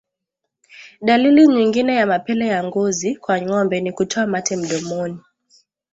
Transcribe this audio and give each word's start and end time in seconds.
Dalili 1.01 1.47
nyingine 1.47 1.95
ya 1.95 2.05
mapele 2.07 2.47
ya 2.47 2.63
ngozi 2.63 3.15
kwa 3.15 3.41
ngombe 3.41 3.81
ni 3.81 3.91
kutoa 3.91 4.27
mate 4.27 4.55
mdomoni 4.57 5.19